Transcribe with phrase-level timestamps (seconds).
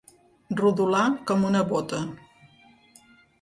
[0.61, 1.03] Rodolar
[1.33, 2.01] com una bota.